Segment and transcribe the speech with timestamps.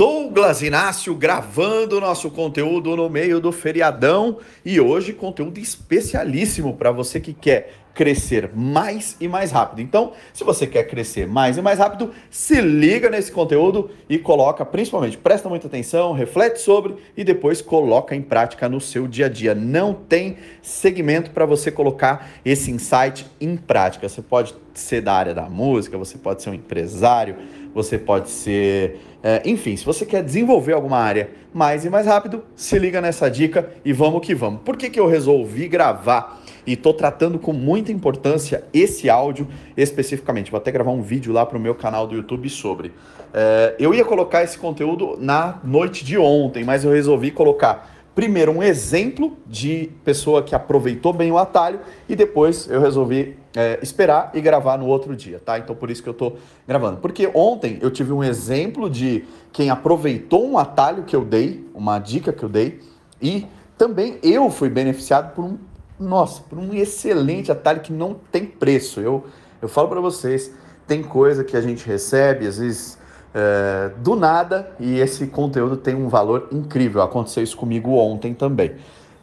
[0.00, 7.20] Douglas Inácio gravando nosso conteúdo no meio do feriadão e hoje conteúdo especialíssimo para você
[7.20, 9.82] que quer crescer mais e mais rápido.
[9.82, 14.64] Então, se você quer crescer mais e mais rápido, se liga nesse conteúdo e coloca,
[14.64, 19.28] principalmente, presta muita atenção, reflete sobre e depois coloca em prática no seu dia a
[19.28, 19.54] dia.
[19.54, 24.08] Não tem segmento para você colocar esse insight em prática.
[24.08, 27.36] Você pode ser da área da música, você pode ser um empresário,
[27.74, 29.00] você pode ser.
[29.22, 33.30] É, enfim, se você quer desenvolver alguma área mais e mais rápido, se liga nessa
[33.30, 34.62] dica e vamos que vamos.
[34.62, 39.46] Por que, que eu resolvi gravar e estou tratando com muita importância esse áudio
[39.76, 40.50] especificamente?
[40.50, 42.92] Vou até gravar um vídeo lá para o meu canal do YouTube sobre.
[43.32, 48.52] É, eu ia colocar esse conteúdo na noite de ontem, mas eu resolvi colocar primeiro
[48.52, 54.30] um exemplo de pessoa que aproveitou bem o atalho e depois eu resolvi é, esperar
[54.34, 55.58] e gravar no outro dia, tá?
[55.58, 56.34] Então por isso que eu tô
[56.66, 56.98] gravando.
[56.98, 61.98] Porque ontem eu tive um exemplo de quem aproveitou um atalho que eu dei, uma
[61.98, 62.80] dica que eu dei,
[63.20, 65.58] e também eu fui beneficiado por um,
[65.98, 69.00] nossa, por um excelente atalho que não tem preço.
[69.00, 69.24] Eu,
[69.60, 70.52] eu falo para vocês,
[70.86, 72.99] tem coisa que a gente recebe, às vezes
[73.34, 77.02] é, do nada e esse conteúdo tem um valor incrível.
[77.02, 78.72] Aconteceu isso comigo ontem também.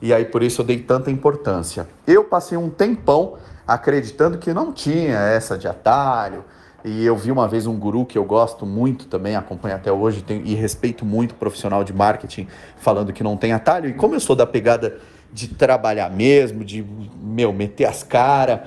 [0.02, 1.88] E aí por isso eu dei tanta importância.
[2.06, 6.44] Eu passei um tempão acreditando que não tinha essa de atalho.
[6.86, 10.24] E eu vi uma vez um guru que eu gosto muito também, acompanho até hoje
[10.46, 12.48] e respeito muito profissional de marketing,
[12.78, 13.90] falando que não tem atalho.
[13.90, 14.98] E como eu sou da pegada
[15.34, 16.86] de trabalhar mesmo, de
[17.22, 18.62] meu, meter as caras,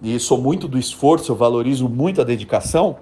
[0.00, 2.96] e sou muito do esforço, eu valorizo muito a dedicação,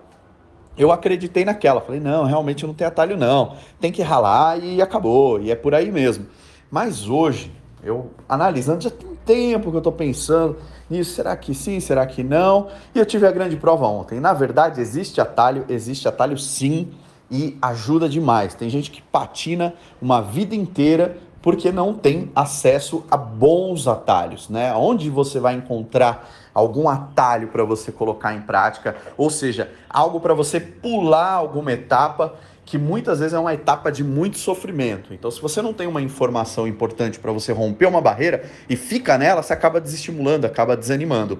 [0.77, 1.81] eu acreditei naquela.
[1.81, 3.55] Falei, não, realmente não tem atalho, não.
[3.81, 5.41] Tem que ralar e acabou.
[5.41, 6.27] E é por aí mesmo.
[6.71, 10.57] Mas hoje, eu analisando, já tem tempo que eu estou pensando
[10.89, 11.15] nisso.
[11.15, 11.81] Será que sim?
[11.81, 12.69] Será que não?
[12.95, 14.21] E eu tive a grande prova ontem.
[14.21, 16.93] Na verdade, existe atalho, existe atalho sim.
[17.31, 18.55] E ajuda demais.
[18.55, 24.75] Tem gente que patina uma vida inteira porque não tem acesso a bons atalhos, né?
[24.75, 30.33] Onde você vai encontrar algum atalho para você colocar em prática, ou seja, algo para
[30.33, 32.35] você pular alguma etapa
[32.65, 35.13] que muitas vezes é uma etapa de muito sofrimento.
[35.13, 39.19] Então, se você não tem uma informação importante para você romper uma barreira e fica
[39.19, 41.39] nela, você acaba desestimulando, acaba desanimando.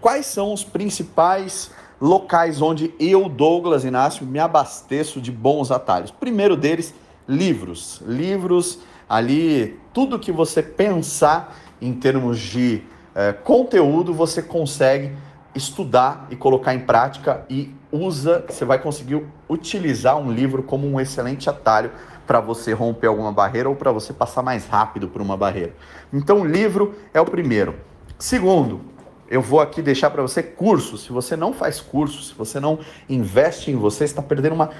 [0.00, 6.10] Quais são os principais locais onde eu, Douglas Inácio, me abasteço de bons atalhos?
[6.10, 6.94] Primeiro deles,
[7.28, 8.00] livros.
[8.06, 12.82] Livros ali tudo que você pensar em termos de
[13.14, 15.12] é, conteúdo, você consegue
[15.54, 20.98] estudar e colocar em prática e usa, você vai conseguir utilizar um livro como um
[20.98, 21.90] excelente atalho
[22.26, 25.74] para você romper alguma barreira ou para você passar mais rápido por uma barreira.
[26.12, 27.74] Então, livro é o primeiro.
[28.18, 28.80] Segundo,
[29.28, 30.96] eu vou aqui deixar para você curso.
[30.96, 34.70] Se você não faz curso, se você não investe em você, está perdendo uma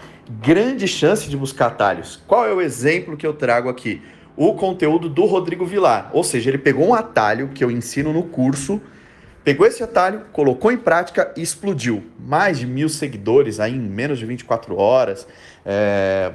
[0.41, 2.23] grande chance de buscar atalhos.
[2.27, 4.03] Qual é o exemplo que eu trago aqui?
[4.37, 6.11] O conteúdo do Rodrigo Vilar.
[6.13, 8.81] Ou seja, ele pegou um atalho que eu ensino no curso,
[9.45, 12.03] pegou esse atalho, colocou em prática e explodiu.
[12.19, 15.27] Mais de mil seguidores aí em menos de 24 horas.
[15.65, 16.33] É,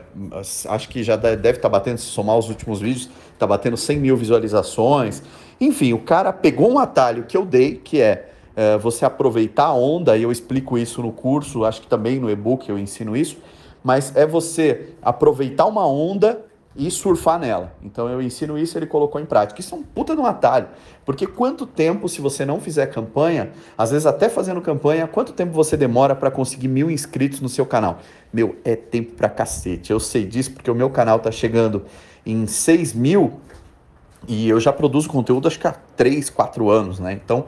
[0.69, 3.99] acho que já deve estar tá batendo, se somar os últimos vídeos, está batendo 100
[3.99, 5.23] mil visualizações.
[5.59, 9.73] Enfim, o cara pegou um atalho que eu dei, que é, é você aproveitar a
[9.73, 13.37] onda, e eu explico isso no curso, acho que também no e-book eu ensino isso,
[13.83, 16.45] mas é você aproveitar uma onda
[16.77, 17.73] e surfar nela.
[17.81, 19.59] Então eu ensino isso, ele colocou em prática.
[19.59, 20.67] Isso é um puta de um atalho.
[21.03, 25.51] Porque quanto tempo, se você não fizer campanha, às vezes até fazendo campanha, quanto tempo
[25.53, 27.99] você demora para conseguir mil inscritos no seu canal?
[28.31, 29.91] Meu, é tempo pra cacete.
[29.91, 31.83] Eu sei disso porque o meu canal tá chegando
[32.23, 33.39] em 6 mil
[34.27, 37.13] e eu já produzo conteúdo acho que há 3, 4 anos, né?
[37.13, 37.45] Então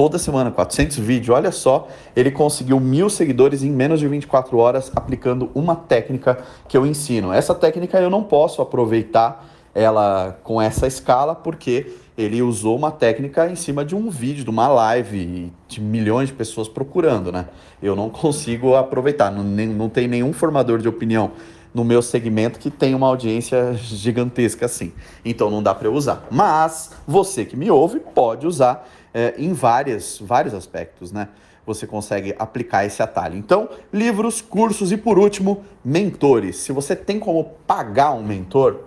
[0.00, 1.36] toda semana, 400 vídeos.
[1.36, 6.74] Olha só, ele conseguiu mil seguidores em menos de 24 horas aplicando uma técnica que
[6.74, 7.30] eu ensino.
[7.30, 13.46] Essa técnica eu não posso aproveitar ela com essa escala porque ele usou uma técnica
[13.46, 17.48] em cima de um vídeo, de uma live de milhões de pessoas procurando, né?
[17.82, 21.32] Eu não consigo aproveitar, não, não tem nenhum formador de opinião
[21.72, 24.92] no meu segmento que tem uma audiência gigantesca assim.
[25.24, 26.26] Então não dá para eu usar.
[26.30, 31.28] Mas você que me ouve pode usar é, em várias, vários aspectos, né?
[31.66, 33.36] Você consegue aplicar esse atalho.
[33.36, 36.56] Então, livros, cursos e por último, mentores.
[36.56, 38.80] Se você tem como pagar um mentor,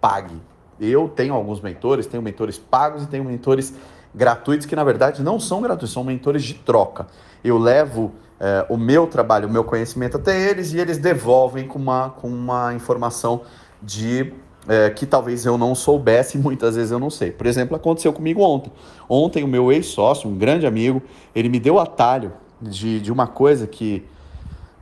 [0.00, 0.36] pague.
[0.78, 3.74] Eu tenho alguns mentores, tenho mentores pagos e tenho mentores
[4.14, 7.06] gratuitos que na verdade não são gratuitos, são mentores de troca.
[7.42, 11.78] Eu levo é, o meu trabalho, o meu conhecimento até eles e eles devolvem com
[11.78, 13.42] uma, com uma informação
[13.82, 14.32] de
[14.68, 17.30] é, que talvez eu não soubesse muitas vezes eu não sei.
[17.30, 18.70] Por exemplo, aconteceu comigo ontem.
[19.08, 21.02] Ontem o meu ex-sócio, um grande amigo,
[21.34, 24.04] ele me deu atalho de, de uma coisa que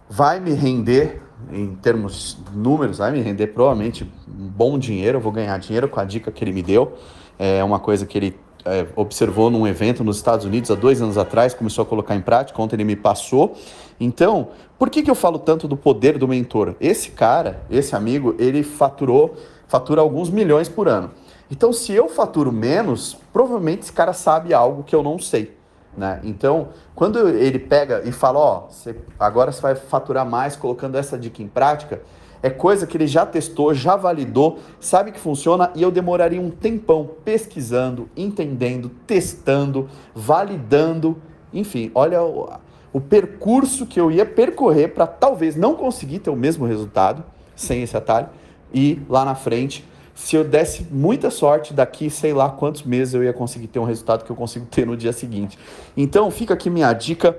[0.08, 5.18] vai me render em termos números, vai me render provavelmente um bom dinheiro.
[5.18, 6.94] Eu vou ganhar dinheiro com a dica que ele me deu.
[7.38, 8.36] É uma coisa que ele
[8.66, 12.20] é, observou num evento nos Estados Unidos há dois anos atrás, começou a colocar em
[12.20, 13.56] prática, ontem ele me passou.
[13.98, 14.48] Então,
[14.78, 16.74] por que, que eu falo tanto do poder do mentor?
[16.80, 19.36] Esse cara, esse amigo, ele faturou,
[19.68, 21.12] fatura alguns milhões por ano.
[21.50, 25.56] Então, se eu faturo menos, provavelmente esse cara sabe algo que eu não sei.
[25.96, 26.20] Né?
[26.24, 31.16] Então, quando ele pega e fala, ó, você, agora você vai faturar mais colocando essa
[31.16, 32.02] dica em prática,
[32.42, 36.50] é coisa que ele já testou, já validou, sabe que funciona e eu demoraria um
[36.50, 41.16] tempão pesquisando, entendendo, testando, validando,
[41.52, 42.48] enfim, olha o,
[42.92, 47.24] o percurso que eu ia percorrer para talvez não conseguir ter o mesmo resultado
[47.54, 48.28] sem esse atalho
[48.72, 49.84] e lá na frente
[50.16, 53.84] se eu desse muita sorte, daqui sei lá quantos meses eu ia conseguir ter um
[53.84, 55.58] resultado que eu consigo ter no dia seguinte.
[55.94, 57.38] Então fica aqui minha dica: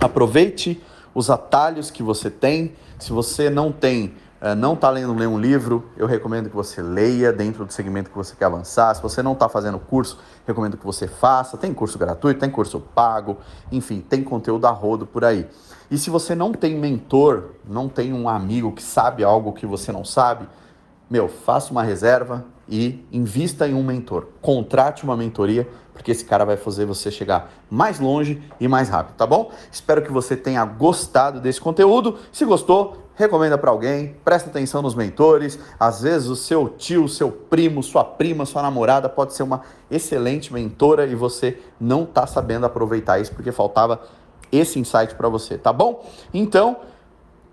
[0.00, 0.80] aproveite
[1.14, 2.74] os atalhos que você tem.
[2.98, 7.32] Se você não tem, eh, não está lendo um livro, eu recomendo que você leia
[7.32, 8.94] dentro do segmento que você quer avançar.
[8.94, 11.56] Se você não está fazendo curso, recomendo que você faça.
[11.56, 13.38] Tem curso gratuito, tem curso pago,
[13.70, 15.48] enfim, tem conteúdo a rodo por aí.
[15.90, 19.92] E se você não tem mentor, não tem um amigo que sabe algo que você
[19.92, 20.48] não sabe,
[21.10, 24.28] meu, faça uma reserva e invista em um mentor.
[24.40, 29.16] Contrate uma mentoria, porque esse cara vai fazer você chegar mais longe e mais rápido,
[29.16, 29.50] tá bom?
[29.70, 32.18] Espero que você tenha gostado desse conteúdo.
[32.32, 35.58] Se gostou, recomenda para alguém, presta atenção nos mentores.
[35.78, 40.52] Às vezes o seu tio, seu primo, sua prima, sua namorada pode ser uma excelente
[40.52, 44.00] mentora e você não está sabendo aproveitar isso porque faltava
[44.50, 46.04] esse insight para você, tá bom?
[46.32, 46.76] Então,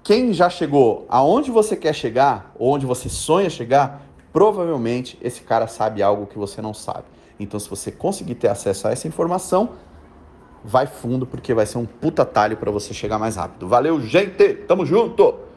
[0.04, 6.02] quem já chegou aonde você quer chegar, onde você sonha chegar, provavelmente esse cara sabe
[6.04, 7.06] algo que você não sabe.
[7.40, 9.70] Então, se você conseguir ter acesso a essa informação,
[10.64, 13.68] vai fundo, porque vai ser um puta talho para você chegar mais rápido.
[13.68, 14.54] Valeu, gente!
[14.68, 15.49] Tamo junto!